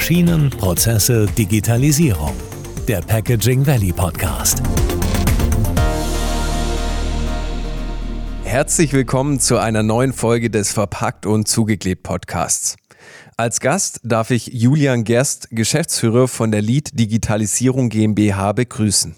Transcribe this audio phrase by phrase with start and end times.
[0.00, 2.32] Maschinen, Prozesse, Digitalisierung.
[2.88, 4.62] Der Packaging Valley Podcast.
[8.42, 12.76] Herzlich willkommen zu einer neuen Folge des Verpackt und Zugeklebt Podcasts.
[13.36, 19.16] Als Gast darf ich Julian Gerst, Geschäftsführer von der Lead Digitalisierung GmbH, begrüßen.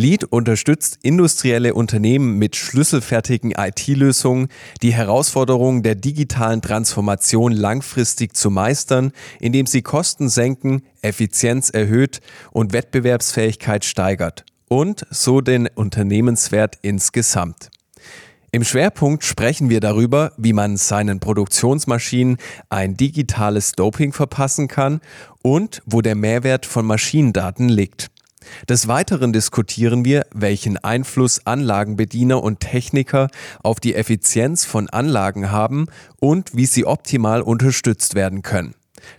[0.00, 4.48] Lead unterstützt industrielle Unternehmen mit schlüsselfertigen IT-Lösungen,
[4.80, 12.72] die Herausforderungen der digitalen Transformation langfristig zu meistern, indem sie Kosten senken, Effizienz erhöht und
[12.72, 17.68] Wettbewerbsfähigkeit steigert und so den Unternehmenswert insgesamt.
[18.52, 22.38] Im Schwerpunkt sprechen wir darüber, wie man seinen Produktionsmaschinen
[22.70, 25.02] ein digitales Doping verpassen kann
[25.42, 28.10] und wo der Mehrwert von Maschinendaten liegt.
[28.68, 33.28] Des Weiteren diskutieren wir, welchen Einfluss Anlagenbediener und Techniker
[33.62, 35.86] auf die Effizienz von Anlagen haben
[36.18, 38.74] und wie sie optimal unterstützt werden können.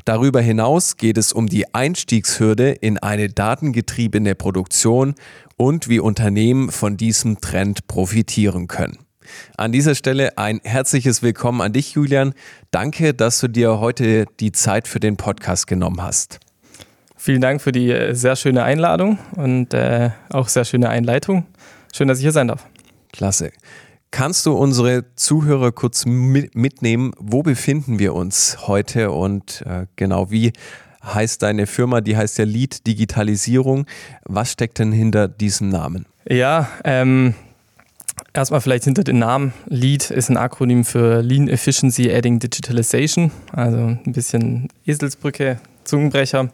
[0.05, 5.15] Darüber hinaus geht es um die Einstiegshürde in eine datengetriebene Produktion
[5.57, 8.99] und wie Unternehmen von diesem Trend profitieren können.
[9.57, 12.33] An dieser Stelle ein herzliches Willkommen an dich, Julian.
[12.69, 16.39] Danke, dass du dir heute die Zeit für den Podcast genommen hast.
[17.23, 21.45] Vielen Dank für die äh, sehr schöne Einladung und äh, auch sehr schöne Einleitung.
[21.93, 22.65] Schön, dass ich hier sein darf.
[23.13, 23.51] Klasse.
[24.09, 27.11] Kannst du unsere Zuhörer kurz mitnehmen?
[27.19, 30.51] Wo befinden wir uns heute und äh, genau wie
[31.03, 32.01] heißt deine Firma?
[32.01, 33.85] Die heißt ja Lead Digitalisierung.
[34.23, 36.07] Was steckt denn hinter diesem Namen?
[36.27, 37.35] Ja, ähm,
[38.33, 39.53] Erstmal vielleicht hinter den Namen.
[39.67, 45.59] LEAD ist ein Akronym für Lean Efficiency Adding Digitalization, also ein bisschen Eselsbrücke
[45.91, 46.49] Zungenbrecher.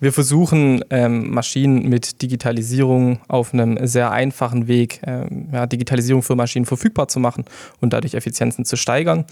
[0.00, 6.34] Wir versuchen ähm, Maschinen mit Digitalisierung auf einem sehr einfachen Weg, ähm, ja, Digitalisierung für
[6.34, 7.44] Maschinen verfügbar zu machen
[7.80, 9.26] und dadurch Effizienzen zu steigern.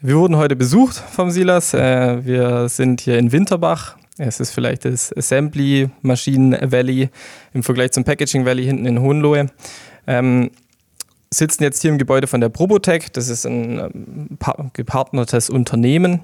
[0.00, 1.74] Wir wurden heute besucht vom Silas.
[1.74, 3.96] Äh, wir sind hier in Winterbach.
[4.16, 7.08] Es ist vielleicht das Assembly Maschinen Valley
[7.52, 9.46] im Vergleich zum Packaging Valley hinten in Hohenlohe.
[10.06, 10.50] Ähm,
[11.32, 13.12] sitzen jetzt hier im Gebäude von der Probotech.
[13.12, 16.22] Das ist ein ähm, gepartnertes Unternehmen.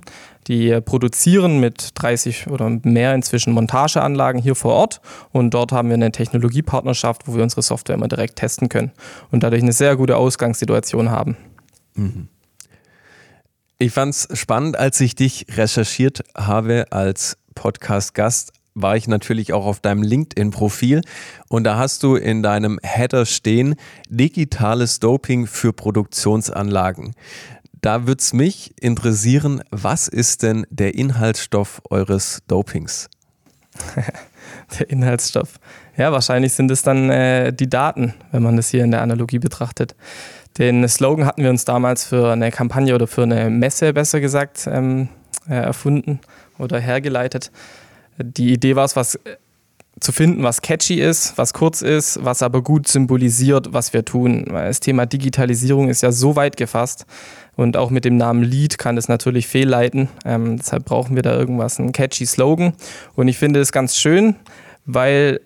[0.49, 5.01] Die äh, produzieren mit 30 oder mehr inzwischen Montageanlagen hier vor Ort.
[5.33, 8.91] Und dort haben wir eine Technologiepartnerschaft, wo wir unsere Software immer direkt testen können
[9.31, 11.37] und dadurch eine sehr gute Ausgangssituation haben.
[11.95, 12.29] Mhm.
[13.79, 19.67] Ich fand es spannend, als ich dich recherchiert habe als Podcast-Gast war ich natürlich auch
[19.67, 21.01] auf deinem LinkedIn-Profil
[21.49, 23.75] und da hast du in deinem Header stehen,
[24.09, 27.15] digitales Doping für Produktionsanlagen.
[27.81, 33.09] Da würde es mich interessieren, was ist denn der Inhaltsstoff eures Dopings?
[34.79, 35.59] der Inhaltsstoff.
[35.97, 39.39] Ja, wahrscheinlich sind es dann äh, die Daten, wenn man das hier in der Analogie
[39.39, 39.97] betrachtet.
[40.59, 44.67] Den Slogan hatten wir uns damals für eine Kampagne oder für eine Messe, besser gesagt,
[44.71, 45.09] ähm,
[45.49, 46.21] äh, erfunden
[46.59, 47.51] oder hergeleitet.
[48.19, 49.37] Die Idee war es, was äh,
[50.01, 54.45] zu finden, was catchy ist, was kurz ist, was aber gut symbolisiert, was wir tun.
[54.49, 57.07] Weil das Thema Digitalisierung ist ja so weit gefasst
[57.57, 60.09] und auch mit dem Namen Lead kann es natürlich fehlleiten.
[60.25, 62.75] Ähm, deshalb brauchen wir da irgendwas, einen catchy Slogan.
[63.15, 64.37] Und ich finde es ganz schön,
[64.85, 65.41] weil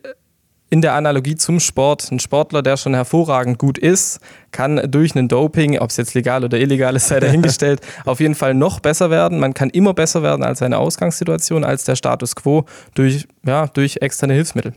[0.71, 4.21] in der Analogie zum Sport, ein Sportler, der schon hervorragend gut ist,
[4.53, 8.37] kann durch einen Doping, ob es jetzt legal oder illegal ist, sei dahingestellt, auf jeden
[8.37, 9.41] Fall noch besser werden.
[9.41, 12.65] Man kann immer besser werden als seine Ausgangssituation, als der Status quo
[12.95, 14.73] durch, ja, durch externe Hilfsmittel.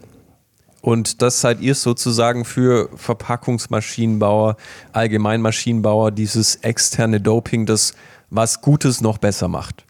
[0.81, 4.57] Und das seid ihr sozusagen für Verpackungsmaschinenbauer,
[4.91, 7.93] Allgemeinmaschinenbauer, dieses externe Doping, das
[8.29, 9.85] was Gutes noch besser macht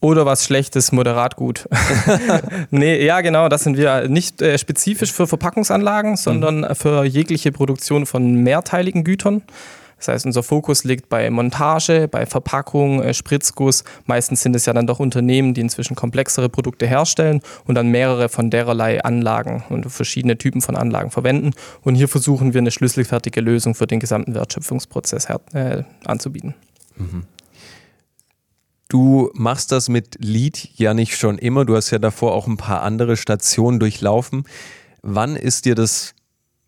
[0.00, 1.68] oder was Schlechtes moderat gut.
[2.70, 6.74] nee, ja, genau, das sind wir nicht äh, spezifisch für Verpackungsanlagen, sondern mhm.
[6.74, 9.42] für jegliche Produktion von mehrteiligen Gütern.
[9.98, 13.82] Das heißt, unser Fokus liegt bei Montage, bei Verpackung, äh, Spritzguss.
[14.04, 18.28] Meistens sind es ja dann doch Unternehmen, die inzwischen komplexere Produkte herstellen und dann mehrere
[18.28, 21.52] von dererlei Anlagen und verschiedene Typen von Anlagen verwenden.
[21.82, 26.54] Und hier versuchen wir eine schlüsselfertige Lösung für den gesamten Wertschöpfungsprozess äh, anzubieten.
[26.96, 27.22] Mhm.
[28.88, 31.64] Du machst das mit Lead ja nicht schon immer.
[31.64, 34.44] Du hast ja davor auch ein paar andere Stationen durchlaufen.
[35.02, 36.14] Wann ist dir das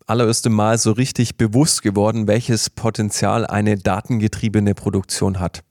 [0.05, 5.63] allererste Mal so richtig bewusst geworden, welches Potenzial eine datengetriebene Produktion hat?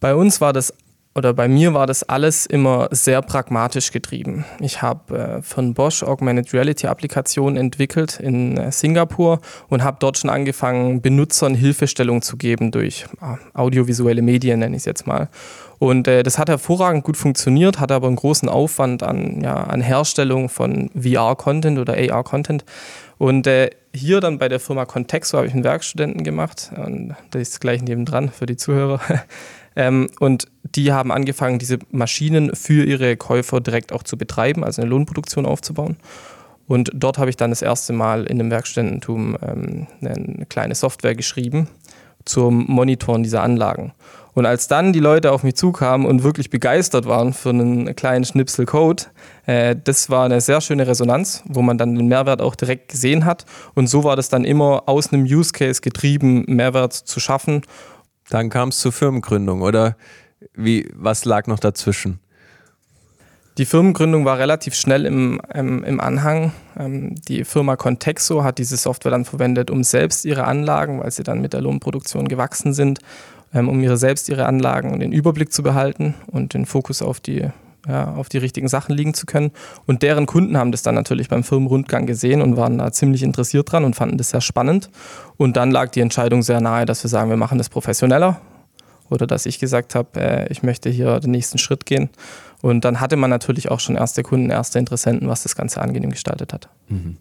[0.00, 0.74] Bei uns war das
[1.14, 4.46] oder bei mir war das alles immer sehr pragmatisch getrieben.
[4.60, 10.16] Ich habe äh, von Bosch Augmented Reality Applikationen entwickelt in äh, Singapur und habe dort
[10.16, 15.28] schon angefangen, Benutzern Hilfestellung zu geben durch äh, audiovisuelle Medien, nenne ich es jetzt mal.
[15.78, 19.80] Und äh, das hat hervorragend gut funktioniert, hatte aber einen großen Aufwand an, ja, an
[19.82, 22.64] Herstellung von VR-Content oder AR-Content.
[23.18, 26.72] Und äh, hier dann bei der Firma Contexo habe ich einen Werkstudenten gemacht.
[26.76, 29.00] Und das ist gleich nebendran für die Zuhörer.
[29.76, 34.82] ähm, und die haben angefangen, diese Maschinen für ihre Käufer direkt auch zu betreiben, also
[34.82, 35.96] eine Lohnproduktion aufzubauen.
[36.66, 41.14] Und dort habe ich dann das erste Mal in dem Werkstudententum ähm, eine kleine Software
[41.14, 41.68] geschrieben
[42.24, 43.92] zum Monitoren dieser Anlagen.
[44.34, 48.24] Und als dann die Leute auf mich zukamen und wirklich begeistert waren für einen kleinen
[48.24, 49.04] Schnipsel Code,
[49.44, 53.24] äh, das war eine sehr schöne Resonanz, wo man dann den Mehrwert auch direkt gesehen
[53.24, 53.44] hat.
[53.74, 57.62] Und so war das dann immer aus einem Use Case getrieben, Mehrwert zu schaffen.
[58.32, 59.94] Dann kam es zur Firmengründung, oder?
[60.54, 62.18] Wie, was lag noch dazwischen?
[63.58, 66.52] Die Firmengründung war relativ schnell im, ähm, im Anhang.
[66.78, 71.24] Ähm, die Firma Contexo hat diese Software dann verwendet, um selbst ihre Anlagen, weil sie
[71.24, 73.00] dann mit der Lohnproduktion gewachsen sind,
[73.52, 77.20] ähm, um ihre selbst ihre Anlagen und den Überblick zu behalten und den Fokus auf
[77.20, 77.50] die,
[77.86, 79.50] ja, auf die richtigen Sachen liegen zu können.
[79.86, 83.70] Und deren Kunden haben das dann natürlich beim Firmenrundgang gesehen und waren da ziemlich interessiert
[83.70, 84.90] dran und fanden das sehr spannend.
[85.36, 88.40] Und dann lag die Entscheidung sehr nahe, dass wir sagen, wir machen das professioneller.
[89.10, 92.08] Oder dass ich gesagt habe, äh, ich möchte hier den nächsten Schritt gehen.
[92.62, 96.10] Und dann hatte man natürlich auch schon erste Kunden, erste Interessenten, was das Ganze angenehm
[96.10, 96.68] gestaltet hat.
[96.88, 97.18] Mhm.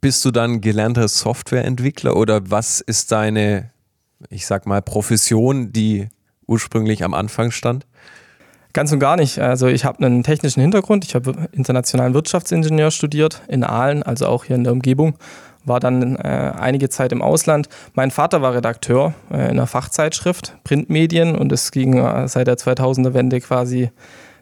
[0.00, 3.70] Bist du dann gelernter Softwareentwickler oder was ist deine
[4.28, 6.08] ich sag mal, Profession, die
[6.46, 7.86] ursprünglich am Anfang stand?
[8.72, 9.38] Ganz und gar nicht.
[9.38, 11.04] Also ich habe einen technischen Hintergrund.
[11.04, 15.14] Ich habe internationalen Wirtschaftsingenieur studiert in Aalen, also auch hier in der Umgebung.
[15.64, 17.68] War dann äh, einige Zeit im Ausland.
[17.94, 22.56] Mein Vater war Redakteur äh, in einer Fachzeitschrift, Printmedien, und es ging äh, seit der
[22.56, 23.90] 2000er-Wende quasi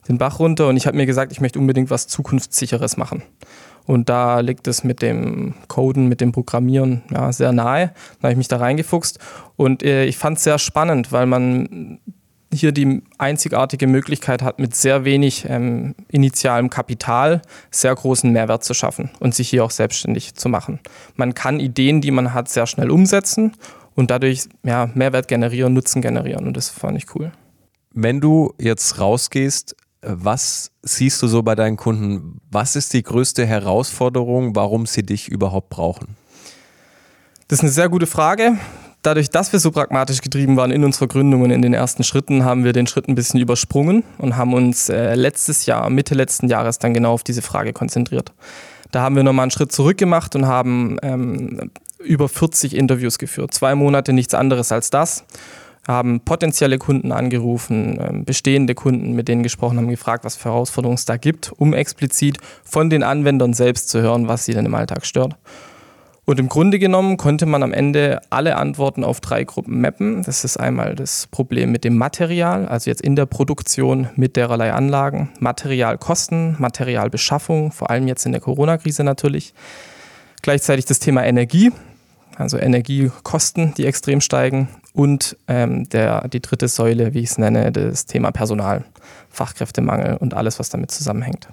[0.08, 0.68] den Bach runter.
[0.68, 3.22] Und ich habe mir gesagt, ich möchte unbedingt was Zukunftssicheres machen.
[3.88, 7.92] Und da liegt es mit dem Coden, mit dem Programmieren ja, sehr nahe.
[8.20, 9.18] Da habe ich mich da reingefuchst
[9.56, 11.98] und äh, ich fand es sehr spannend, weil man
[12.52, 18.74] hier die einzigartige Möglichkeit hat, mit sehr wenig ähm, initialem Kapital sehr großen Mehrwert zu
[18.74, 20.80] schaffen und sich hier auch selbstständig zu machen.
[21.16, 23.52] Man kann Ideen, die man hat, sehr schnell umsetzen
[23.94, 27.32] und dadurch ja, Mehrwert generieren, Nutzen generieren und das fand ich cool.
[27.92, 32.40] Wenn du jetzt rausgehst, was siehst du so bei deinen Kunden?
[32.50, 36.16] Was ist die größte Herausforderung, warum sie dich überhaupt brauchen?
[37.48, 38.58] Das ist eine sehr gute Frage.
[39.02, 42.44] Dadurch, dass wir so pragmatisch getrieben waren in unserer Gründung und in den ersten Schritten,
[42.44, 46.48] haben wir den Schritt ein bisschen übersprungen und haben uns äh, letztes Jahr, Mitte letzten
[46.48, 48.32] Jahres, dann genau auf diese Frage konzentriert.
[48.90, 53.54] Da haben wir nochmal einen Schritt zurück gemacht und haben ähm, über 40 Interviews geführt.
[53.54, 55.24] Zwei Monate nichts anderes als das
[55.88, 60.96] haben potenzielle Kunden angerufen, ähm, bestehende Kunden, mit denen gesprochen haben, gefragt, was für Herausforderungen
[60.96, 64.74] es da gibt, um explizit von den Anwendern selbst zu hören, was sie denn im
[64.74, 65.36] Alltag stört.
[66.28, 70.22] Und im Grunde genommen konnte man am Ende alle Antworten auf drei Gruppen mappen.
[70.24, 74.74] Das ist einmal das Problem mit dem Material, also jetzt in der Produktion mit dererlei
[74.74, 79.54] Anlagen, Materialkosten, Materialbeschaffung, vor allem jetzt in der Corona-Krise natürlich.
[80.42, 81.72] Gleichzeitig das Thema Energie,
[82.36, 87.72] also Energiekosten, die extrem steigen und ähm, der, die dritte Säule, wie ich es nenne,
[87.72, 88.84] das Thema Personal,
[89.30, 91.48] Fachkräftemangel und alles, was damit zusammenhängt.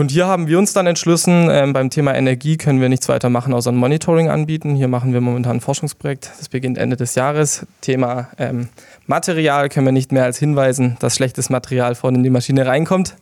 [0.00, 3.28] Und hier haben wir uns dann entschlossen, ähm, beim Thema Energie können wir nichts weiter
[3.28, 4.74] machen, außer ein Monitoring anbieten.
[4.74, 7.66] Hier machen wir momentan ein Forschungsprojekt, das beginnt Ende des Jahres.
[7.82, 8.70] Thema ähm,
[9.06, 13.14] Material können wir nicht mehr als hinweisen, dass schlechtes Material vorne in die Maschine reinkommt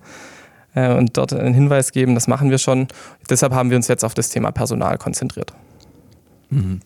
[0.77, 2.87] äh, und dort einen Hinweis geben, das machen wir schon.
[3.29, 5.53] Deshalb haben wir uns jetzt auf das Thema Personal konzentriert.
[6.51, 6.79] Mhm.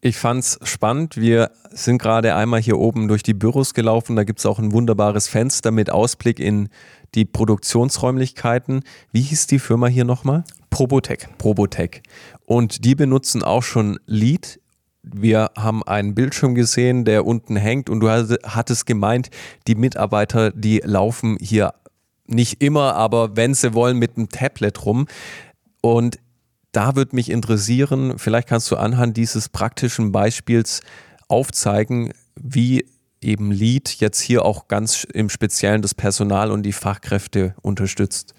[0.00, 1.16] Ich fand's spannend.
[1.16, 4.16] Wir sind gerade einmal hier oben durch die Büros gelaufen.
[4.16, 6.70] Da gibt's auch ein wunderbares Fenster mit Ausblick in
[7.14, 8.82] die Produktionsräumlichkeiten.
[9.12, 10.44] Wie hieß die Firma hier nochmal?
[10.70, 11.28] Probotech.
[11.38, 12.02] Probotech.
[12.46, 14.60] Und die benutzen auch schon Lead.
[15.02, 19.30] Wir haben einen Bildschirm gesehen, der unten hängt und du hattest gemeint,
[19.66, 21.74] die Mitarbeiter, die laufen hier
[22.26, 25.06] nicht immer, aber wenn sie wollen, mit einem Tablet rum.
[25.80, 26.18] Und
[26.70, 30.80] da würde mich interessieren, vielleicht kannst du anhand dieses praktischen Beispiels
[31.28, 32.86] aufzeigen, wie
[33.22, 38.34] eben Lead jetzt hier auch ganz im Speziellen das Personal und die Fachkräfte unterstützt.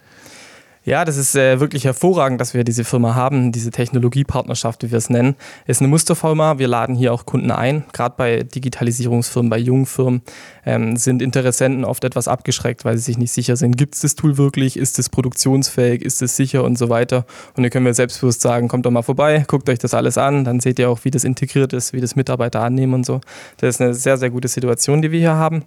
[0.85, 4.97] Ja, das ist äh, wirklich hervorragend, dass wir diese Firma haben, diese Technologiepartnerschaft, wie wir
[4.97, 5.35] es nennen.
[5.65, 6.59] Ist eine Musterfirma.
[6.59, 7.85] Wir laden hier auch Kunden ein.
[7.93, 10.23] Gerade bei Digitalisierungsfirmen, bei jungen Firmen
[10.65, 13.77] ähm, sind Interessenten oft etwas abgeschreckt, weil sie sich nicht sicher sind.
[13.77, 14.75] Gibt es das Tool wirklich?
[14.75, 16.01] Ist es produktionsfähig?
[16.01, 17.25] Ist es sicher und so weiter?
[17.55, 20.43] Und hier können wir selbstbewusst sagen, kommt doch mal vorbei, guckt euch das alles an.
[20.43, 23.21] Dann seht ihr auch, wie das integriert ist, wie das Mitarbeiter annehmen und so.
[23.55, 25.63] Das ist eine sehr, sehr gute Situation, die wir hier haben.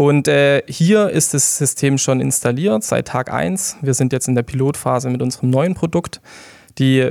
[0.00, 3.76] Und äh, hier ist das System schon installiert seit Tag 1.
[3.82, 6.22] Wir sind jetzt in der Pilotphase mit unserem neuen Produkt.
[6.78, 7.10] Die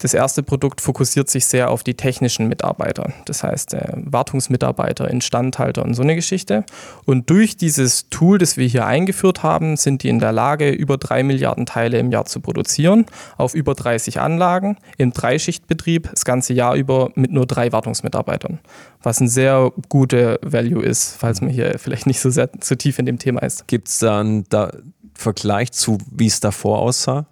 [0.00, 5.84] das erste Produkt fokussiert sich sehr auf die technischen Mitarbeiter, das heißt äh, Wartungsmitarbeiter, Instandhalter
[5.84, 6.64] und so eine Geschichte.
[7.04, 10.96] Und durch dieses Tool, das wir hier eingeführt haben, sind die in der Lage, über
[10.96, 13.04] drei Milliarden Teile im Jahr zu produzieren,
[13.36, 18.58] auf über 30 Anlagen, im Dreischichtbetrieb, das ganze Jahr über mit nur drei Wartungsmitarbeitern.
[19.02, 22.98] Was ein sehr guter Value ist, falls man hier vielleicht nicht so sehr zu tief
[22.98, 23.66] in dem Thema ist.
[23.66, 24.72] Gibt es da einen da
[25.14, 27.26] Vergleich zu, wie es davor aussah?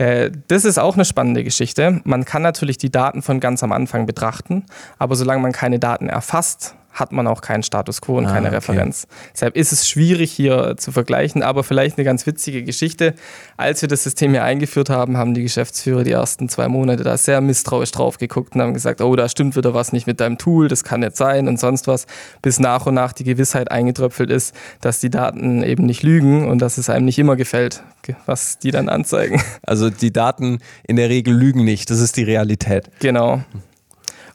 [0.00, 2.00] Äh, das ist auch eine spannende Geschichte.
[2.04, 4.64] Man kann natürlich die Daten von ganz am Anfang betrachten,
[4.98, 8.48] aber solange man keine Daten erfasst, hat man auch keinen Status quo und ah, keine
[8.48, 8.56] okay.
[8.56, 9.06] Referenz.
[9.32, 13.14] Deshalb ist es schwierig hier zu vergleichen, aber vielleicht eine ganz witzige Geschichte.
[13.56, 17.16] Als wir das System hier eingeführt haben, haben die Geschäftsführer die ersten zwei Monate da
[17.16, 20.38] sehr misstrauisch drauf geguckt und haben gesagt, oh, da stimmt wieder was nicht mit deinem
[20.38, 22.06] Tool, das kann nicht sein und sonst was,
[22.42, 26.60] bis nach und nach die Gewissheit eingetröpfelt ist, dass die Daten eben nicht lügen und
[26.60, 27.82] dass es einem nicht immer gefällt,
[28.26, 29.40] was die dann anzeigen.
[29.62, 32.90] Also die Daten in der Regel lügen nicht, das ist die Realität.
[32.98, 33.42] Genau.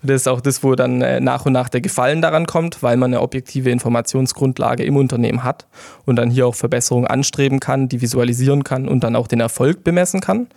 [0.05, 2.97] Das ist auch das, wo dann äh, nach und nach der Gefallen daran kommt, weil
[2.97, 5.67] man eine objektive Informationsgrundlage im Unternehmen hat
[6.05, 9.83] und dann hier auch Verbesserungen anstreben kann, die visualisieren kann und dann auch den Erfolg
[9.83, 10.47] bemessen kann.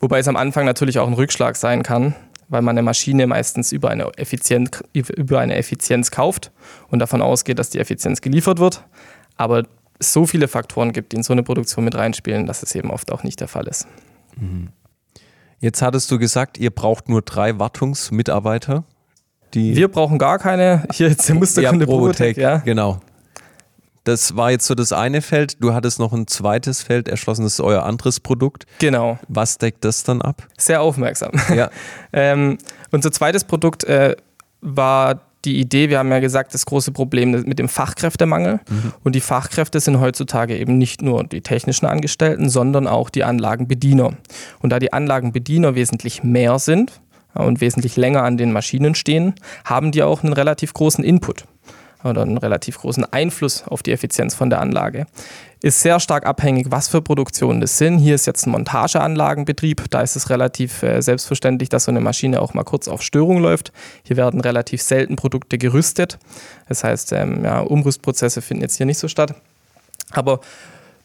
[0.00, 2.14] Wobei es am Anfang natürlich auch ein Rückschlag sein kann,
[2.48, 6.52] weil man eine Maschine meistens über eine, Effizienz, über eine Effizienz kauft
[6.90, 8.84] und davon ausgeht, dass die Effizienz geliefert wird.
[9.36, 9.64] Aber
[9.98, 12.90] es so viele Faktoren gibt, die in so eine Produktion mit reinspielen, dass es eben
[12.90, 13.86] oft auch nicht der Fall ist.
[14.36, 14.68] Mhm.
[15.64, 18.84] Jetzt hattest du gesagt, ihr braucht nur drei Wartungsmitarbeiter.
[19.54, 20.86] Die Wir brauchen gar keine.
[20.92, 22.58] Hier jetzt der Musterkunde ja, Probotech, ja.
[22.58, 23.00] Genau.
[24.04, 25.62] Das war jetzt so das eine Feld.
[25.62, 28.66] Du hattest noch ein zweites Feld erschlossen, das ist euer anderes Produkt.
[28.78, 29.18] Genau.
[29.28, 30.46] Was deckt das dann ab?
[30.58, 31.32] Sehr aufmerksam.
[31.56, 31.70] Ja.
[32.12, 32.58] ähm,
[32.90, 34.16] unser zweites Produkt äh,
[34.60, 38.60] war die Idee, wir haben ja gesagt, das große Problem mit dem Fachkräftemangel.
[38.68, 38.92] Mhm.
[39.02, 44.14] Und die Fachkräfte sind heutzutage eben nicht nur die technischen Angestellten, sondern auch die Anlagenbediener.
[44.60, 47.00] Und da die Anlagenbediener wesentlich mehr sind
[47.34, 49.34] und wesentlich länger an den Maschinen stehen,
[49.64, 51.44] haben die auch einen relativ großen Input
[52.04, 55.06] oder einen relativ großen Einfluss auf die Effizienz von der Anlage.
[55.62, 57.98] Ist sehr stark abhängig, was für Produktionen das sind.
[57.98, 59.84] Hier ist jetzt ein Montageanlagenbetrieb.
[59.88, 63.38] Da ist es relativ äh, selbstverständlich, dass so eine Maschine auch mal kurz auf Störung
[63.38, 63.72] läuft.
[64.02, 66.18] Hier werden relativ selten Produkte gerüstet.
[66.68, 69.34] Das heißt, ähm, ja, Umrüstprozesse finden jetzt hier nicht so statt.
[70.10, 70.40] Aber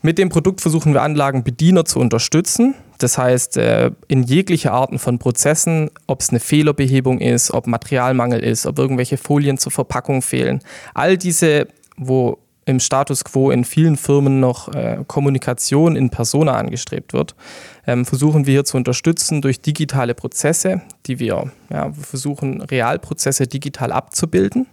[0.02, 2.76] mit dem Produkt versuchen wir Anlagenbediener zu unterstützen.
[3.00, 8.42] Das heißt, äh, in jegliche Arten von Prozessen, ob es eine Fehlerbehebung ist, ob Materialmangel
[8.42, 10.62] ist, ob irgendwelche Folien zur Verpackung fehlen.
[10.94, 17.14] All diese, wo im Status quo in vielen Firmen noch äh, Kommunikation in Persona angestrebt
[17.14, 17.36] wird,
[17.88, 23.92] ähm, versuchen wir hier zu unterstützen durch digitale Prozesse, die wir ja, versuchen, Realprozesse digital
[23.92, 24.68] abzubilden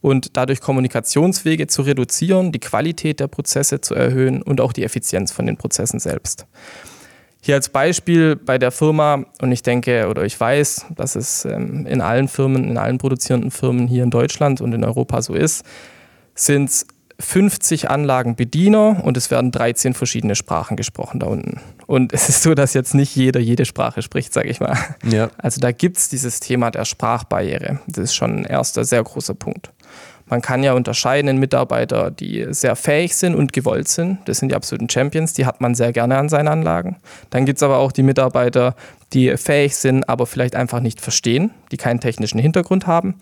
[0.00, 5.32] und dadurch Kommunikationswege zu reduzieren, die Qualität der Prozesse zu erhöhen und auch die Effizienz
[5.32, 6.46] von den Prozessen selbst.
[7.42, 11.86] Hier als Beispiel bei der Firma, und ich denke oder ich weiß, dass es ähm,
[11.86, 15.64] in allen Firmen, in allen produzierenden Firmen hier in Deutschland und in Europa so ist,
[16.34, 16.86] sind es
[17.18, 21.60] 50 Anlagenbediener und es werden 13 verschiedene Sprachen gesprochen da unten.
[21.86, 24.76] Und es ist so, dass jetzt nicht jeder jede Sprache spricht, sage ich mal.
[25.10, 25.30] Ja.
[25.38, 27.80] Also da gibt es dieses Thema der Sprachbarriere.
[27.86, 29.70] Das ist schon ein erster sehr großer Punkt.
[30.30, 34.20] Man kann ja unterscheiden in Mitarbeiter, die sehr fähig sind und gewollt sind.
[34.26, 36.96] Das sind die absoluten Champions, die hat man sehr gerne an seinen Anlagen.
[37.30, 38.76] Dann gibt es aber auch die Mitarbeiter,
[39.12, 43.16] die fähig sind, aber vielleicht einfach nicht verstehen, die keinen technischen Hintergrund haben.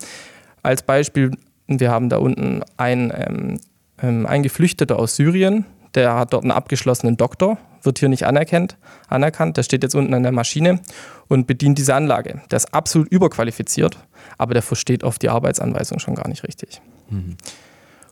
[0.63, 1.31] Als Beispiel,
[1.67, 3.61] wir haben da unten einen, ähm,
[4.03, 8.77] ähm, einen Geflüchteter aus Syrien, der hat dort einen abgeschlossenen Doktor, wird hier nicht anerkannt,
[9.09, 9.57] anerkannt.
[9.57, 10.81] Der steht jetzt unten an der Maschine
[11.29, 12.43] und bedient diese Anlage.
[12.51, 13.97] Der ist absolut überqualifiziert,
[14.37, 16.83] aber der versteht oft die Arbeitsanweisung schon gar nicht richtig.
[17.11, 17.37] Mhm.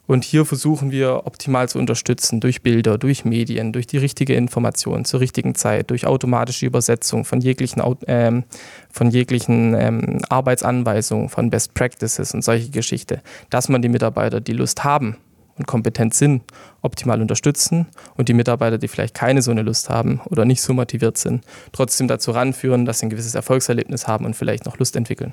[0.06, 5.04] Und hier versuchen wir optimal zu unterstützen durch Bilder, durch Medien, durch die richtige Information
[5.04, 8.44] zur richtigen Zeit, durch automatische Übersetzung von jeglichen, ähm,
[8.90, 14.52] von jeglichen ähm, Arbeitsanweisungen, von Best Practices und solche Geschichten, dass man die Mitarbeiter, die
[14.52, 15.16] Lust haben
[15.58, 16.42] und kompetent sind,
[16.82, 17.86] optimal unterstützen
[18.16, 21.44] und die Mitarbeiter, die vielleicht keine so eine Lust haben oder nicht so motiviert sind,
[21.72, 25.32] trotzdem dazu ranführen, dass sie ein gewisses Erfolgserlebnis haben und vielleicht noch Lust entwickeln.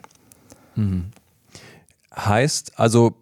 [0.75, 1.05] Mhm.
[2.15, 3.15] Heißt also,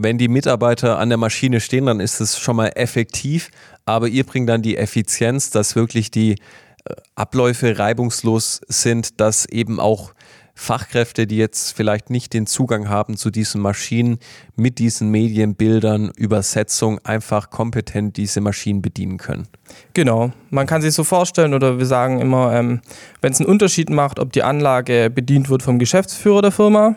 [0.00, 3.50] wenn die Mitarbeiter an der Maschine stehen, dann ist es schon mal effektiv,
[3.84, 9.80] aber ihr bringt dann die Effizienz, dass wirklich die äh, Abläufe reibungslos sind, dass eben
[9.80, 10.14] auch
[10.54, 14.18] Fachkräfte, die jetzt vielleicht nicht den Zugang haben zu diesen Maschinen,
[14.56, 19.46] mit diesen Medienbildern, Übersetzung einfach kompetent diese Maschinen bedienen können.
[19.94, 22.80] Genau, man kann sich so vorstellen oder wir sagen immer, ähm,
[23.20, 26.96] wenn es einen Unterschied macht, ob die Anlage bedient wird vom Geschäftsführer der Firma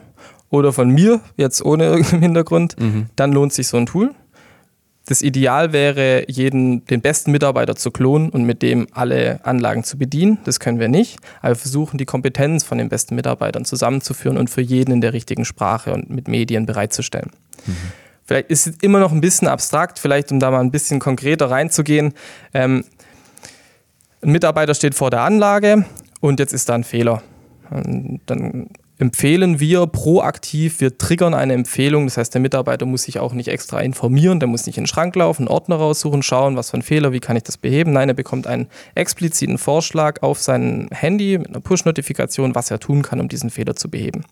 [0.51, 3.08] oder von mir, jetzt ohne irgendeinen Hintergrund, mhm.
[3.15, 4.13] dann lohnt sich so ein Tool.
[5.08, 9.98] das Ideal wäre, jeden, den besten Mitarbeiter zu klonen und mit dem alle Anlagen zu
[9.98, 10.38] bedienen.
[10.43, 11.17] Das können wir nicht.
[11.39, 15.13] Aber wir versuchen, die Kompetenz von den besten Mitarbeitern zusammenzuführen und für jeden in der
[15.13, 17.31] richtigen Sprache und mit Medien bereitzustellen.
[17.65, 17.75] Mhm.
[18.25, 21.50] Vielleicht ist es immer noch ein bisschen abstrakt, vielleicht um da mal ein bisschen konkreter
[21.50, 22.13] reinzugehen.
[22.53, 22.86] Ähm,
[24.22, 25.86] ein Mitarbeiter steht vor der Anlage
[26.20, 27.24] und jetzt ist da ein Fehler.
[27.72, 28.70] Und dann
[29.01, 32.05] empfehlen wir proaktiv, wir triggern eine Empfehlung.
[32.05, 34.88] Das heißt, der Mitarbeiter muss sich auch nicht extra informieren, der muss nicht in den
[34.88, 37.93] Schrank laufen, einen Ordner raussuchen, schauen, was für ein Fehler, wie kann ich das beheben.
[37.93, 43.01] Nein, er bekommt einen expliziten Vorschlag auf sein Handy mit einer Push-Notifikation, was er tun
[43.01, 44.24] kann, um diesen Fehler zu beheben.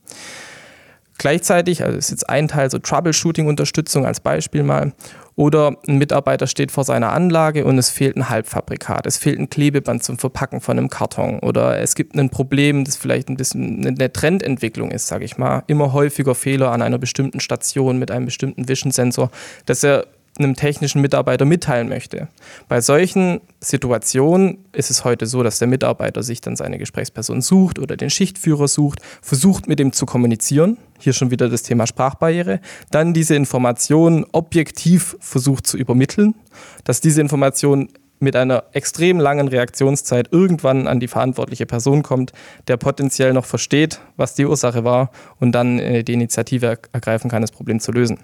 [1.17, 4.93] Gleichzeitig, also ist jetzt ein Teil so Troubleshooting-Unterstützung als Beispiel mal,
[5.39, 9.49] oder ein Mitarbeiter steht vor seiner Anlage und es fehlt ein Halbfabrikat, es fehlt ein
[9.49, 13.87] Klebeband zum Verpacken von einem Karton oder es gibt ein Problem, das vielleicht ein bisschen
[13.87, 15.63] eine Trendentwicklung ist, sage ich mal.
[15.67, 19.31] Immer häufiger Fehler an einer bestimmten Station mit einem bestimmten Vision-Sensor,
[19.65, 20.07] dass er
[20.39, 22.27] einem technischen Mitarbeiter mitteilen möchte.
[22.67, 27.79] Bei solchen Situationen ist es heute so, dass der Mitarbeiter sich dann seine Gesprächsperson sucht
[27.79, 30.77] oder den Schichtführer sucht, versucht mit ihm zu kommunizieren.
[30.97, 32.59] Hier schon wieder das Thema Sprachbarriere.
[32.91, 36.35] Dann diese Information objektiv versucht zu übermitteln,
[36.83, 42.33] dass diese Information mit einer extrem langen Reaktionszeit irgendwann an die verantwortliche Person kommt,
[42.67, 47.41] der potenziell noch versteht, was die Ursache war und dann äh, die Initiative ergreifen kann,
[47.41, 48.19] das Problem zu lösen.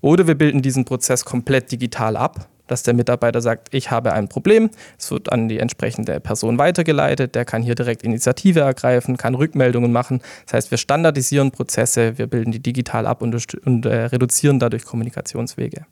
[0.00, 4.28] Oder wir bilden diesen Prozess komplett digital ab, dass der Mitarbeiter sagt, ich habe ein
[4.28, 9.34] Problem, es wird an die entsprechende Person weitergeleitet, der kann hier direkt Initiative ergreifen, kann
[9.34, 10.20] Rückmeldungen machen.
[10.46, 14.84] Das heißt, wir standardisieren Prozesse, wir bilden die digital ab und, und äh, reduzieren dadurch
[14.84, 15.86] Kommunikationswege.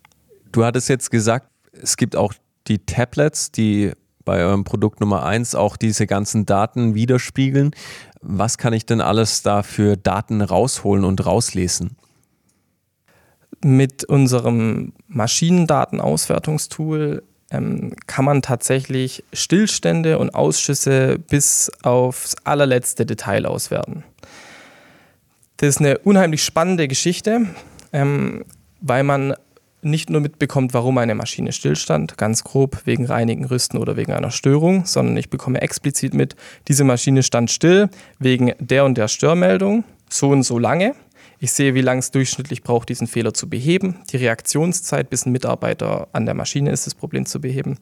[0.52, 2.32] Du hattest jetzt gesagt, es gibt auch
[2.68, 3.92] die Tablets, die
[4.24, 7.70] bei eurem Produkt Nummer 1 auch diese ganzen Daten widerspiegeln.
[8.20, 11.96] Was kann ich denn alles da für Daten rausholen und rauslesen?
[13.64, 24.04] Mit unserem Maschinendatenauswertungstool ähm, kann man tatsächlich Stillstände und Ausschüsse bis aufs allerletzte Detail auswerten.
[25.58, 27.46] Das ist eine unheimlich spannende Geschichte,
[27.92, 28.44] ähm,
[28.80, 29.34] weil man
[29.86, 34.30] nicht nur mitbekommt, warum eine Maschine stillstand, ganz grob wegen reinigen Rüsten oder wegen einer
[34.30, 36.36] Störung, sondern ich bekomme explizit mit,
[36.68, 37.88] diese Maschine stand still
[38.18, 40.94] wegen der und der Störmeldung, so und so lange.
[41.38, 43.96] Ich sehe, wie lange es durchschnittlich braucht, diesen Fehler zu beheben.
[44.10, 47.78] Die Reaktionszeit, bis ein Mitarbeiter an der Maschine ist, das Problem zu beheben.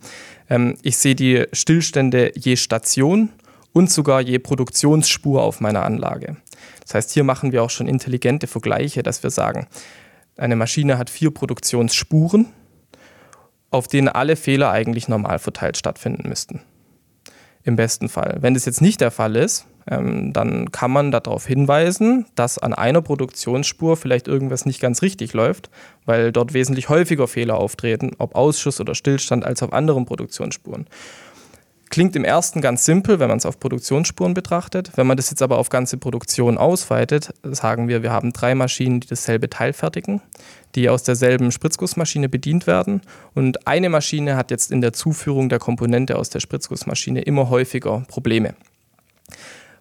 [0.51, 3.31] Ähm, ich sehe die Stillstände je Station
[3.73, 6.37] und sogar je Produktionsspur auf meiner Anlage.
[6.83, 9.67] Das heißt, hier machen wir auch schon intelligente Vergleiche, dass wir sagen,
[10.37, 12.47] eine Maschine hat vier Produktionsspuren,
[13.71, 16.61] auf denen alle Fehler eigentlich normal verteilt stattfinden müssten.
[17.63, 18.39] Im besten Fall.
[18.41, 22.75] Wenn das jetzt nicht der Fall ist, ähm, dann kann man darauf hinweisen, dass an
[22.75, 25.71] einer Produktionsspur vielleicht irgendwas nicht ganz richtig läuft,
[26.05, 30.87] weil dort wesentlich häufiger Fehler auftreten, ob Ausschuss oder Stillstand, als auf anderen Produktionsspuren.
[31.95, 34.91] Klingt im ersten ganz simpel, wenn man es auf Produktionsspuren betrachtet.
[34.97, 38.99] Wenn man das jetzt aber auf ganze Produktion ausweitet, sagen wir, wir haben drei Maschinen,
[38.99, 40.21] die dasselbe Teil fertigen,
[40.75, 43.01] die aus derselben Spritzgussmaschine bedient werden.
[43.33, 48.03] Und eine Maschine hat jetzt in der Zuführung der Komponente aus der Spritzgussmaschine immer häufiger
[48.09, 48.55] Probleme.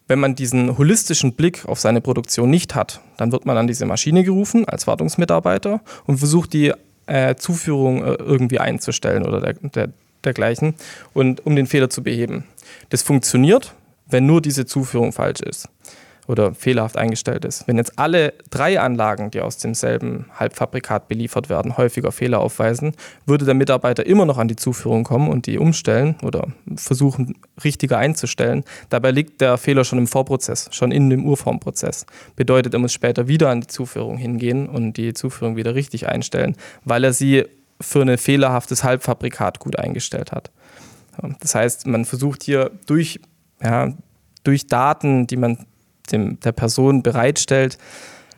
[0.08, 3.88] Wenn man diesen holistischen Blick auf seine Produktion nicht hat, dann wird man an diese
[3.88, 6.74] Maschine gerufen als Wartungsmitarbeiter und versucht die
[7.08, 9.90] äh, Zuführung äh, irgendwie einzustellen oder der, der,
[10.26, 10.76] dergleichen
[11.14, 12.46] und um den Fehler zu beheben.
[12.90, 13.74] Das funktioniert,
[14.08, 15.70] wenn nur diese Zuführung falsch ist
[16.28, 17.68] oder fehlerhaft eingestellt ist.
[17.68, 22.94] Wenn jetzt alle drei Anlagen, die aus demselben Halbfabrikat beliefert werden, häufiger Fehler aufweisen,
[23.26, 27.98] würde der Mitarbeiter immer noch an die Zuführung kommen und die umstellen oder versuchen, richtiger
[27.98, 28.64] einzustellen.
[28.90, 32.06] Dabei liegt der Fehler schon im Vorprozess, schon in dem Urformprozess.
[32.36, 36.56] Bedeutet, er muss später wieder an die Zuführung hingehen und die Zuführung wieder richtig einstellen,
[36.86, 37.46] weil er sie
[37.84, 40.52] für ein fehlerhaftes Halbfabrikat gut eingestellt hat.
[41.40, 43.20] Das heißt, man versucht hier durch,
[43.62, 43.94] ja,
[44.44, 45.66] durch Daten, die man
[46.12, 47.78] dem, der Person bereitstellt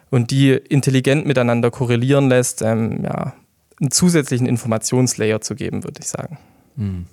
[0.10, 3.34] und die intelligent miteinander korrelieren lässt, ähm, ja,
[3.80, 6.38] einen zusätzlichen Informationslayer zu geben, würde ich sagen.
[6.78, 7.06] Hm.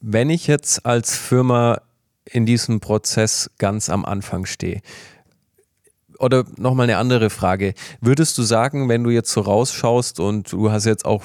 [0.00, 1.80] Wenn ich jetzt als Firma
[2.24, 4.82] in diesem Prozess ganz am Anfang stehe,
[6.18, 7.74] oder nochmal eine andere Frage.
[8.00, 11.24] Würdest du sagen, wenn du jetzt so rausschaust und du hast jetzt auch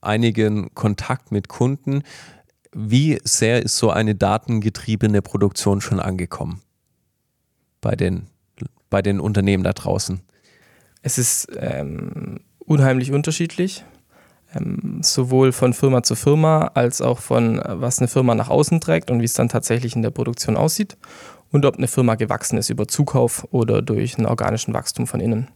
[0.00, 2.02] einigen Kontakt mit Kunden,
[2.72, 6.60] wie sehr ist so eine datengetriebene Produktion schon angekommen
[7.80, 8.26] bei den,
[8.90, 10.20] bei den Unternehmen da draußen?
[11.02, 13.84] Es ist ähm, unheimlich unterschiedlich,
[14.54, 19.10] ähm, sowohl von Firma zu Firma als auch von was eine Firma nach außen trägt
[19.10, 20.96] und wie es dann tatsächlich in der Produktion aussieht
[21.54, 25.46] und ob eine Firma gewachsen ist über Zukauf oder durch einen organischen Wachstum von innen.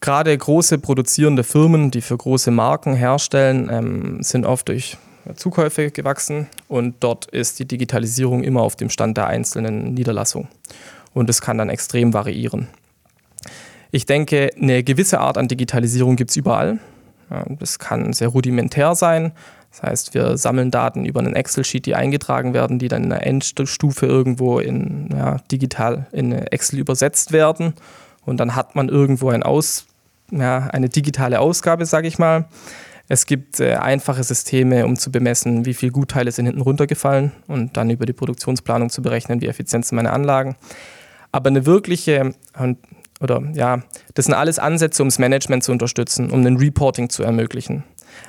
[0.00, 4.96] Gerade große produzierende Firmen, die für große Marken herstellen, ähm, sind oft durch
[5.34, 10.46] Zukäufe gewachsen und dort ist die Digitalisierung immer auf dem Stand der einzelnen Niederlassung.
[11.14, 12.68] Und es kann dann extrem variieren.
[13.90, 16.78] Ich denke, eine gewisse Art an Digitalisierung gibt es überall.
[17.58, 19.32] Das kann sehr rudimentär sein.
[19.74, 23.26] Das heißt, wir sammeln Daten über einen Excel-Sheet, die eingetragen werden, die dann in einer
[23.26, 27.74] Endstufe irgendwo in ja, digital in Excel übersetzt werden.
[28.24, 29.86] Und dann hat man irgendwo ein Aus,
[30.30, 32.44] ja, eine digitale Ausgabe, sage ich mal.
[33.08, 37.76] Es gibt äh, einfache Systeme, um zu bemessen, wie viele Gutteile sind hinten runtergefallen und
[37.76, 40.54] dann über die Produktionsplanung zu berechnen, wie effizient sind meine Anlagen.
[41.32, 42.32] Aber eine wirkliche,
[43.20, 43.82] oder ja,
[44.14, 47.82] das sind alles Ansätze, um das Management zu unterstützen, um ein Reporting zu ermöglichen.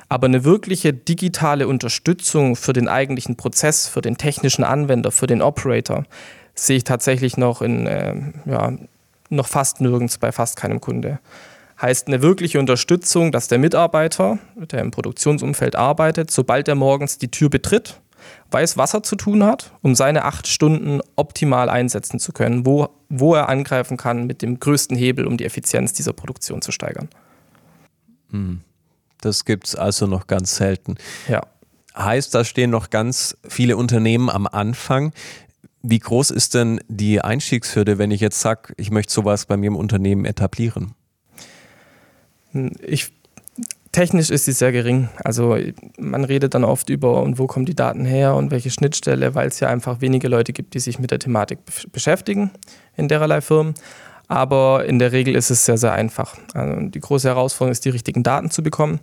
[0.08, 5.42] Aber eine wirkliche digitale Unterstützung für den eigentlichen Prozess, für den technischen Anwender, für den
[5.42, 6.04] Operator,
[6.54, 8.14] sehe ich tatsächlich noch in, äh,
[8.46, 8.72] ja,
[9.28, 11.18] noch fast nirgends bei fast keinem Kunde
[11.80, 17.30] heißt eine wirkliche Unterstützung, dass der Mitarbeiter, der im Produktionsumfeld arbeitet, sobald er morgens die
[17.30, 18.00] Tür betritt,
[18.50, 22.88] weiß, was er zu tun hat, um seine acht Stunden optimal einsetzen zu können, wo,
[23.08, 27.08] wo er angreifen kann mit dem größten Hebel, um die Effizienz dieser Produktion zu steigern.
[28.30, 28.60] Hm.
[29.26, 30.94] Das gibt es also noch ganz selten.
[31.28, 31.42] Ja.
[31.96, 35.12] Heißt, da stehen noch ganz viele Unternehmen am Anfang.
[35.82, 39.66] Wie groß ist denn die Einstiegshürde, wenn ich jetzt sage, ich möchte sowas bei mir
[39.66, 40.94] im Unternehmen etablieren?
[42.82, 43.12] Ich,
[43.90, 45.08] technisch ist sie sehr gering.
[45.24, 45.56] Also
[45.98, 49.48] man redet dann oft über, und wo kommen die Daten her und welche Schnittstelle, weil
[49.48, 51.58] es ja einfach wenige Leute gibt, die sich mit der Thematik
[51.90, 52.52] beschäftigen
[52.96, 53.74] in dererlei Firmen.
[54.28, 56.36] Aber in der Regel ist es sehr, sehr einfach.
[56.54, 59.00] Also die große Herausforderung ist, die richtigen Daten zu bekommen.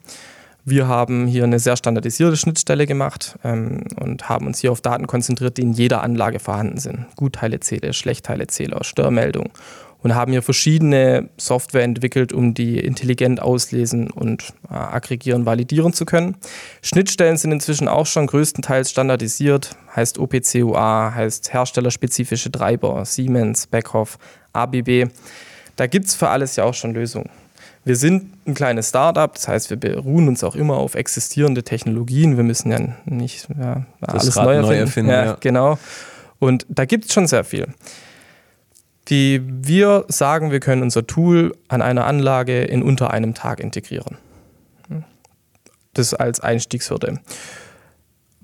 [0.66, 5.08] Wir haben hier eine sehr standardisierte Schnittstelle gemacht ähm, und haben uns hier auf Daten
[5.08, 7.06] konzentriert, die in jeder Anlage vorhanden sind.
[7.18, 9.52] Gutteilezähler, Schlechtteilezähler, Störmeldung
[10.04, 16.06] und haben hier verschiedene Software entwickelt, um die intelligent auslesen und äh, aggregieren, validieren zu
[16.06, 16.36] können.
[16.82, 24.18] Schnittstellen sind inzwischen auch schon größtenteils standardisiert, heißt OPCUA, heißt herstellerspezifische Treiber, Siemens, Beckhoff,
[24.54, 25.10] ABB.
[25.76, 27.30] Da gibt es für alles ja auch schon Lösungen.
[27.86, 32.38] Wir sind ein kleines Startup, das heißt, wir beruhen uns auch immer auf existierende Technologien.
[32.38, 34.68] Wir müssen ja nicht ja, alles neu erfinden.
[34.68, 35.38] Neu erfinden ja, ja.
[35.42, 35.78] Genau.
[36.40, 37.68] Und da gibt es schon sehr viel
[39.14, 44.18] wie wir sagen, wir können unser Tool an einer Anlage in unter einem Tag integrieren.
[45.94, 47.20] Das als Einstiegshürde.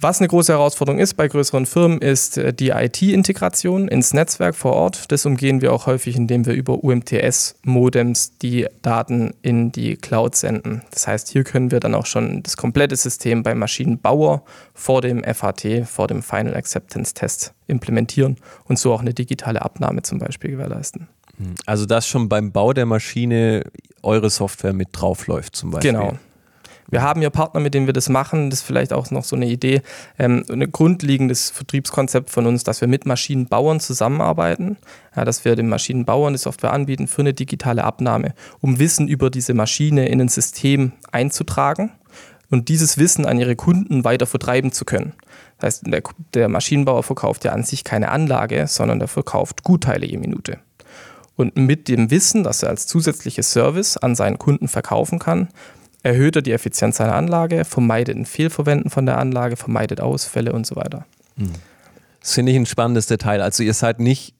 [0.01, 4.71] Was eine große Herausforderung ist bei größeren Firmen, ist äh, die IT-Integration ins Netzwerk vor
[4.73, 5.12] Ort.
[5.12, 10.83] Das umgehen wir auch häufig, indem wir über UMTS-Modems die Daten in die Cloud senden.
[10.91, 15.21] Das heißt, hier können wir dann auch schon das komplette System beim Maschinenbauer vor dem
[15.21, 20.51] FAT, vor dem Final Acceptance Test implementieren und so auch eine digitale Abnahme zum Beispiel
[20.51, 21.09] gewährleisten.
[21.65, 23.63] Also dass schon beim Bau der Maschine
[24.01, 25.91] eure Software mit draufläuft zum Beispiel.
[25.91, 26.13] Genau.
[26.89, 28.49] Wir haben ja Partner, mit denen wir das machen.
[28.49, 29.82] Das ist vielleicht auch noch so eine Idee,
[30.17, 34.78] ähm, ein grundlegendes Vertriebskonzept von uns, dass wir mit Maschinenbauern zusammenarbeiten,
[35.15, 39.30] ja, dass wir den Maschinenbauern die Software anbieten für eine digitale Abnahme, um Wissen über
[39.30, 41.91] diese Maschine in ein System einzutragen
[42.49, 45.13] und dieses Wissen an ihre Kunden weiter vertreiben zu können.
[45.60, 46.02] Das heißt, der,
[46.34, 50.60] der Maschinenbauer verkauft ja an sich keine Anlage, sondern er verkauft Gutteile je Minute.
[51.36, 55.49] Und mit dem Wissen, das er als zusätzliches Service an seinen Kunden verkaufen kann,
[56.03, 60.65] erhöht er die Effizienz seiner Anlage, vermeidet ein Fehlverwenden von der Anlage, vermeidet Ausfälle und
[60.65, 61.05] so weiter.
[61.38, 61.51] Hm.
[62.21, 63.41] Das finde ich ein spannendes Detail.
[63.41, 64.33] Also ihr seid nicht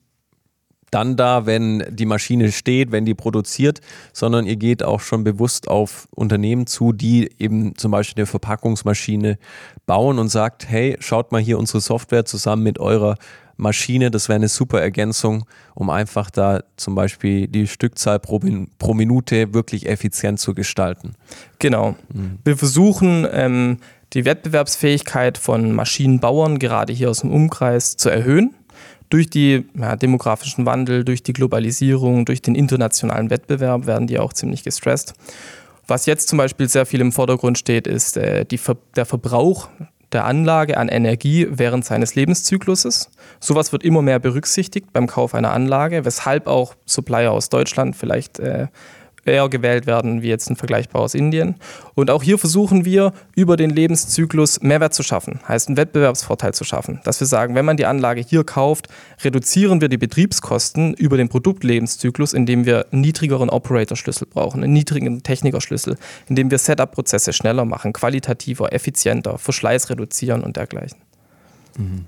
[0.90, 3.80] dann da, wenn die Maschine steht, wenn die produziert,
[4.12, 9.38] sondern ihr geht auch schon bewusst auf Unternehmen zu, die eben zum Beispiel eine Verpackungsmaschine
[9.86, 13.16] bauen und sagt, hey, schaut mal hier unsere Software zusammen mit eurer
[13.60, 15.44] Maschine, das wäre eine super Ergänzung,
[15.74, 18.40] um einfach da zum Beispiel die Stückzahl pro,
[18.78, 21.14] pro Minute wirklich effizient zu gestalten.
[21.58, 21.94] Genau.
[22.12, 22.38] Mhm.
[22.44, 23.78] Wir versuchen ähm,
[24.12, 28.54] die Wettbewerbsfähigkeit von Maschinenbauern gerade hier aus dem Umkreis zu erhöhen.
[29.08, 34.32] Durch die ja, demografischen Wandel, durch die Globalisierung, durch den internationalen Wettbewerb werden die auch
[34.32, 35.14] ziemlich gestresst.
[35.86, 38.60] Was jetzt zum Beispiel sehr viel im Vordergrund steht, ist äh, die,
[38.94, 39.68] der Verbrauch
[40.12, 43.10] der Anlage an Energie während seines Lebenszykluses.
[43.38, 48.38] Sowas wird immer mehr berücksichtigt beim Kauf einer Anlage, weshalb auch Supplier aus Deutschland vielleicht
[48.38, 48.66] äh,
[49.24, 51.56] eher gewählt werden wie jetzt ein vergleichbar aus Indien.
[51.94, 56.64] Und auch hier versuchen wir über den Lebenszyklus Mehrwert zu schaffen, heißt einen Wettbewerbsvorteil zu
[56.64, 57.00] schaffen.
[57.04, 58.88] Dass wir sagen, wenn man die Anlage hier kauft,
[59.22, 65.22] reduzieren wir die Betriebskosten über den Produktlebenszyklus, indem wir einen niedrigeren Operator-Schlüssel brauchen, einen niedrigen
[65.22, 65.96] Technikerschlüssel,
[66.28, 70.98] indem wir Setup-Prozesse schneller machen, qualitativer, effizienter, Verschleiß reduzieren und dergleichen.
[71.76, 72.06] Mhm.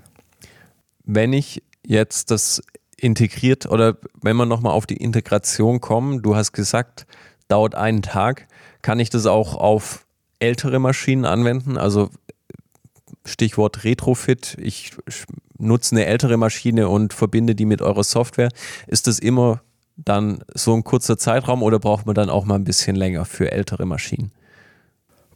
[1.05, 2.61] Wenn ich jetzt das
[3.03, 7.05] integriert oder wenn wir nochmal auf die Integration kommen, du hast gesagt,
[7.47, 8.47] dauert einen Tag.
[8.81, 10.05] Kann ich das auch auf
[10.39, 11.77] ältere Maschinen anwenden?
[11.77, 12.09] Also
[13.25, 14.57] Stichwort Retrofit.
[14.59, 14.91] Ich
[15.57, 18.49] nutze eine ältere Maschine und verbinde die mit eurer Software.
[18.87, 19.61] Ist das immer
[19.95, 23.51] dann so ein kurzer Zeitraum oder braucht man dann auch mal ein bisschen länger für
[23.51, 24.31] ältere Maschinen?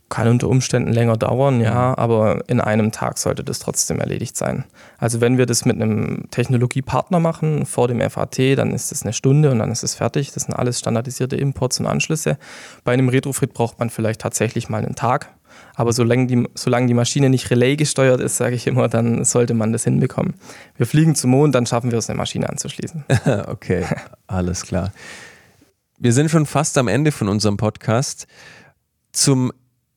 [0.10, 4.63] Kann unter Umständen länger dauern, ja, aber in einem Tag sollte das trotzdem erledigt sein.
[4.98, 9.12] Also wenn wir das mit einem Technologiepartner machen vor dem FAT, dann ist es eine
[9.12, 10.32] Stunde und dann ist es fertig.
[10.32, 12.38] Das sind alles standardisierte Imports und Anschlüsse.
[12.86, 15.30] Bei einem Retrofit braucht man vielleicht tatsächlich mal einen Tag.
[15.76, 19.54] Aber solange die, solange die Maschine nicht Relay gesteuert ist, sage ich immer, dann sollte
[19.54, 20.36] man das hinbekommen.
[20.76, 23.04] Wir fliegen zum Mond, dann schaffen wir es, eine Maschine anzuschließen.
[23.48, 23.86] okay,
[24.28, 24.91] alles klar.
[26.00, 28.28] Wir sind schon fast am Ende von unserem Podcast.
[29.12, 29.52] Zum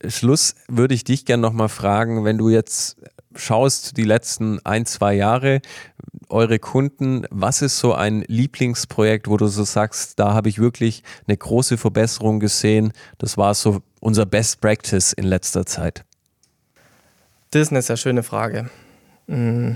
[0.07, 2.97] Schluss würde ich dich gerne nochmal fragen, wenn du jetzt
[3.35, 5.61] schaust, die letzten ein, zwei Jahre,
[6.29, 11.03] eure Kunden, was ist so ein Lieblingsprojekt, wo du so sagst, da habe ich wirklich
[11.27, 16.05] eine große Verbesserung gesehen, das war so unser Best Practice in letzter Zeit?
[17.51, 18.71] Das ist eine sehr schöne Frage.
[19.27, 19.73] Mm.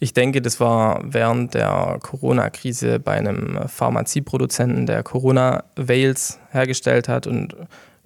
[0.00, 7.56] Ich denke, das war während der Corona-Krise bei einem Pharmazieproduzenten, der Corona-Veils hergestellt hat und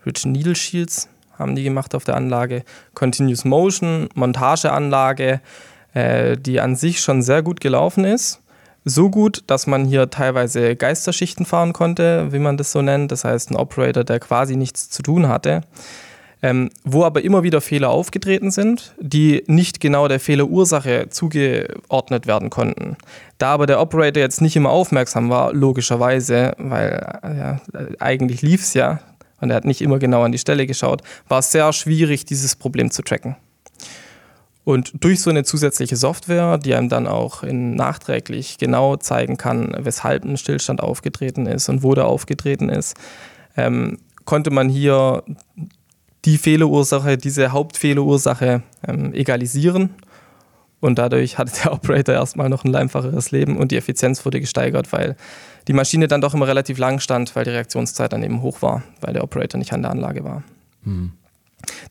[0.07, 2.65] Rich Needle Shields haben die gemacht auf der Anlage.
[2.95, 5.41] Continuous Motion, Montageanlage,
[5.95, 8.41] äh, die an sich schon sehr gut gelaufen ist.
[8.85, 13.13] So gut, dass man hier teilweise Geisterschichten fahren konnte, wie man das so nennt.
[13.13, 15.63] Das heißt, ein Operator, der quasi nichts zu tun hatte.
[16.45, 22.51] Ähm, wo aber immer wieder Fehler aufgetreten sind, die nicht genau der Fehlerursache zugeordnet werden
[22.51, 22.97] konnten.
[23.39, 27.61] Da aber der Operator jetzt nicht immer aufmerksam war, logischerweise, weil ja,
[28.01, 28.99] eigentlich lief es ja,
[29.43, 32.57] und er hat nicht immer genau an die Stelle geschaut, war es sehr schwierig, dieses
[32.57, 33.37] Problem zu tracken.
[34.65, 40.25] Und durch so eine zusätzliche Software, die einem dann auch nachträglich genau zeigen kann, weshalb
[40.25, 42.97] ein Stillstand aufgetreten ist und wo der aufgetreten ist,
[43.57, 45.25] ähm, konnte man hier
[46.25, 49.91] die Fehlerursache, diese Hauptfehlerursache ähm, egalisieren.
[50.83, 54.93] Und dadurch hatte der Operator erstmal noch ein einfacheres Leben und die Effizienz wurde gesteigert,
[54.93, 55.17] weil
[55.69, 58.83] die Maschine dann doch immer relativ lang stand, weil die Reaktionszeit dann eben hoch war,
[59.01, 60.43] weil der Operator nicht an der Anlage war.
[60.83, 61.13] Mhm.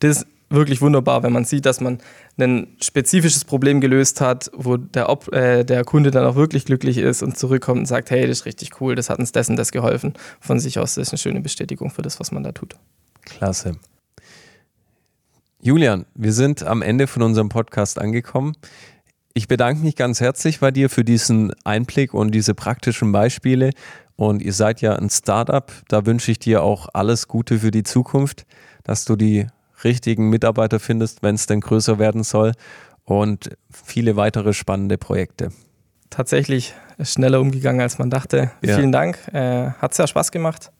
[0.02, 2.00] Das ist wirklich wunderbar, wenn man sieht, dass man
[2.38, 6.98] ein spezifisches Problem gelöst hat, wo der, Op äh, der Kunde dann auch wirklich glücklich
[6.98, 9.72] ist und zurückkommt und sagt, hey, das ist richtig cool, das hat uns dessen das
[9.72, 10.16] geholfen.
[10.42, 12.76] Von sich aus das ist eine schöne Bestätigung für das, was man da tut.
[13.22, 13.78] Klasse.
[15.64, 18.54] Julian, wir sind am Ende von unserem Podcast angekommen.
[19.36, 23.70] Ich bedanke mich ganz herzlich bei dir für diesen Einblick und diese praktischen Beispiele.
[24.16, 25.72] Und ihr seid ja ein Startup.
[25.88, 28.48] Da wünsche ich dir auch alles Gute für die Zukunft,
[28.84, 29.46] dass du die
[29.84, 32.54] richtigen Mitarbeiter findest, wenn es denn größer werden soll.
[33.04, 35.52] Und viele weitere spannende Projekte.
[36.10, 38.50] Tatsächlich schneller umgegangen, als man dachte.
[38.64, 38.78] Ja.
[38.78, 39.20] Vielen Dank.
[39.32, 40.72] Äh, hat sehr Spaß gemacht.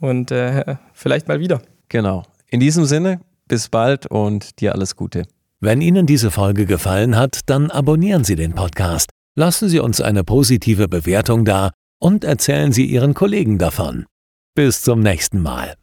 [0.00, 1.60] Und äh, vielleicht mal wieder.
[1.90, 2.24] Genau.
[2.48, 5.24] In diesem Sinne, bis bald und dir alles Gute.
[5.60, 10.22] Wenn Ihnen diese Folge gefallen hat, dann abonnieren Sie den Podcast, lassen Sie uns eine
[10.22, 14.06] positive Bewertung da und erzählen Sie Ihren Kollegen davon.
[14.54, 15.77] Bis zum nächsten Mal.